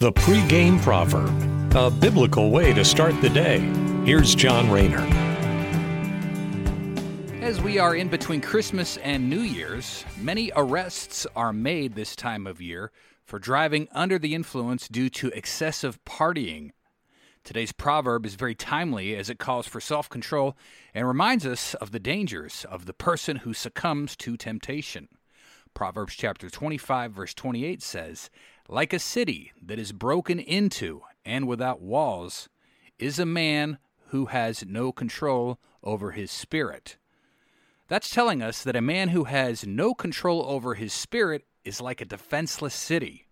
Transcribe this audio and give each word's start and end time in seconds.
The 0.00 0.12
pregame 0.12 0.80
proverb, 0.80 1.74
a 1.74 1.90
biblical 1.90 2.52
way 2.52 2.72
to 2.72 2.84
start 2.84 3.20
the 3.20 3.28
day. 3.28 3.58
Here's 4.04 4.32
John 4.32 4.70
Rayner. 4.70 5.04
As 7.42 7.60
we 7.60 7.80
are 7.80 7.96
in 7.96 8.06
between 8.06 8.40
Christmas 8.40 8.96
and 8.98 9.28
New 9.28 9.40
Year's, 9.40 10.04
many 10.16 10.52
arrests 10.54 11.26
are 11.34 11.52
made 11.52 11.96
this 11.96 12.14
time 12.14 12.46
of 12.46 12.60
year 12.60 12.92
for 13.24 13.40
driving 13.40 13.88
under 13.90 14.20
the 14.20 14.36
influence 14.36 14.86
due 14.86 15.10
to 15.10 15.36
excessive 15.36 15.98
partying. 16.04 16.70
Today's 17.42 17.72
proverb 17.72 18.24
is 18.24 18.36
very 18.36 18.54
timely 18.54 19.16
as 19.16 19.28
it 19.28 19.40
calls 19.40 19.66
for 19.66 19.80
self 19.80 20.08
control 20.08 20.56
and 20.94 21.08
reminds 21.08 21.44
us 21.44 21.74
of 21.74 21.90
the 21.90 21.98
dangers 21.98 22.64
of 22.70 22.86
the 22.86 22.94
person 22.94 23.38
who 23.38 23.52
succumbs 23.52 24.14
to 24.18 24.36
temptation. 24.36 25.08
Proverbs 25.78 26.16
chapter 26.16 26.50
25, 26.50 27.12
verse 27.12 27.32
28 27.34 27.80
says, 27.80 28.30
Like 28.68 28.92
a 28.92 28.98
city 28.98 29.52
that 29.62 29.78
is 29.78 29.92
broken 29.92 30.40
into 30.40 31.02
and 31.24 31.46
without 31.46 31.80
walls 31.80 32.48
is 32.98 33.20
a 33.20 33.24
man 33.24 33.78
who 34.08 34.26
has 34.26 34.64
no 34.66 34.90
control 34.90 35.60
over 35.84 36.10
his 36.10 36.32
spirit. 36.32 36.96
That's 37.86 38.10
telling 38.10 38.42
us 38.42 38.64
that 38.64 38.74
a 38.74 38.80
man 38.80 39.10
who 39.10 39.22
has 39.22 39.68
no 39.68 39.94
control 39.94 40.42
over 40.48 40.74
his 40.74 40.92
spirit 40.92 41.44
is 41.64 41.80
like 41.80 42.00
a 42.00 42.06
defenseless 42.06 42.74
city. 42.74 43.28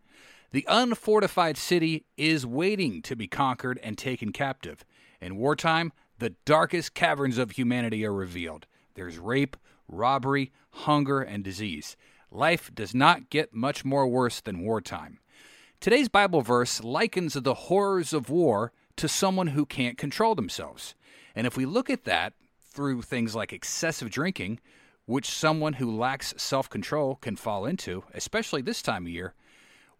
The 0.53 0.65
unfortified 0.69 1.57
city 1.57 2.05
is 2.17 2.47
waiting 2.47 3.03
to 3.03 3.17
be 3.17 3.27
conquered 3.27 3.81
and 3.83 3.99
taken 3.99 4.31
captive. 4.31 4.85
In 5.21 5.35
wartime, 5.35 5.93
the 6.21 6.37
darkest 6.45 6.95
caverns 6.95 7.39
of 7.39 7.51
humanity 7.51 8.07
are 8.07 8.15
revealed. 8.15 8.69
There's 8.95 9.19
rape, 9.19 9.57
robbery, 9.89 10.53
hunger, 10.71 11.23
and 11.23 11.43
disease. 11.43 11.97
Life 12.31 12.75
does 12.75 12.95
not 12.95 13.31
get 13.31 13.55
much 13.55 13.85
more 13.85 14.07
worse 14.07 14.41
than 14.41 14.61
wartime. 14.61 15.21
Today's 15.81 16.09
Bible 16.09 16.43
verse 16.43 16.83
likens 16.83 17.35
the 17.35 17.55
horrors 17.55 18.13
of 18.13 18.31
war 18.31 18.73
to 18.97 19.09
someone 19.09 19.49
who 19.49 19.65
can't 19.65 19.99
control 19.99 20.35
themselves. 20.35 20.95
And 21.35 21.47
if 21.47 21.57
we 21.57 21.67
look 21.67 21.91
at 21.91 22.05
that 22.05 22.33
through 22.61 23.03
things 23.03 23.35
like 23.35 23.53
excessive 23.53 24.11
drinking, 24.11 24.61
which 25.05 25.31
someone 25.31 25.75
who 25.75 25.97
lacks 25.97 26.35
self 26.37 26.69
control 26.69 27.17
can 27.17 27.37
fall 27.37 27.65
into, 27.65 28.05
especially 28.13 28.63
this 28.63 28.83
time 28.83 29.07
of 29.07 29.13
year, 29.13 29.35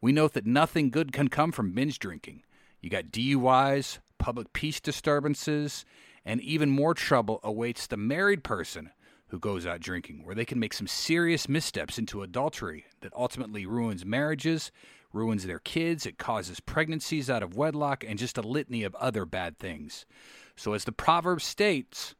we 0.01 0.13
note 0.13 0.33
that 0.33 0.47
nothing 0.47 0.91
good 0.91 1.13
can 1.13 1.29
come 1.29 1.53
from 1.53 1.73
binge 1.73 1.99
drinking. 1.99 2.43
You 2.81 2.91
got 2.91 3.07
DUIs, 3.07 3.99
public 4.19 4.53
peace 4.53 4.81
disturbances, 4.81 5.85
and 6.25 6.41
even 6.41 6.71
more 6.71 6.95
trouble 6.95 7.41
awaits 7.43 7.87
the 7.87 7.97
married 7.97 8.43
person 8.43 8.91
who 9.29 9.39
goes 9.39 9.67
out 9.67 9.81
drinking, 9.81 10.25
where 10.25 10.35
they 10.35 10.45
can 10.45 10.61
make 10.61 10.73
some 10.73 10.87
serious 10.87 11.49
missteps 11.49 11.99
into 11.99 12.23
adultery 12.23 12.87
that 13.01 13.13
ultimately 13.15 13.67
ruins 13.67 14.05
marriages, 14.05 14.71
ruins 15.13 15.47
their 15.47 15.59
kids, 15.59 16.07
it 16.07 16.19
causes 16.19 16.61
pregnancies 16.61 17.29
out 17.29 17.43
of 17.43 17.57
wedlock, 17.57 18.05
and 18.07 18.19
just 18.19 18.39
a 18.39 18.43
litany 18.43 18.85
of 18.85 18.95
other 18.97 19.25
bad 19.25 19.59
things. 19.59 20.07
So, 20.55 20.73
as 20.73 20.85
the 20.85 20.93
proverb 20.93 21.41
states, 21.43 22.15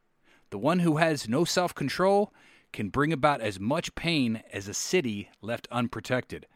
the 0.51 0.59
one 0.59 0.81
who 0.81 0.97
has 0.97 1.29
no 1.29 1.45
self 1.45 1.75
control 1.75 2.33
can 2.73 2.89
bring 2.89 3.13
about 3.13 3.41
as 3.41 3.61
much 3.61 3.95
pain 3.95 4.43
as 4.53 4.69
a 4.69 4.75
city 4.75 5.31
left 5.41 5.69
unprotected. 5.71 6.47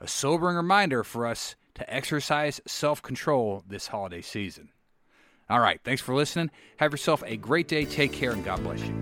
A 0.00 0.08
sobering 0.08 0.56
reminder 0.56 1.04
for 1.04 1.26
us 1.26 1.54
to 1.74 1.94
exercise 1.94 2.60
self 2.66 3.00
control 3.00 3.62
this 3.66 3.88
holiday 3.88 4.20
season. 4.20 4.70
All 5.48 5.60
right, 5.60 5.80
thanks 5.84 6.02
for 6.02 6.14
listening. 6.14 6.50
Have 6.78 6.92
yourself 6.92 7.22
a 7.26 7.36
great 7.36 7.68
day. 7.68 7.84
Take 7.84 8.12
care, 8.12 8.32
and 8.32 8.44
God 8.44 8.62
bless 8.62 8.80
you. 8.80 9.01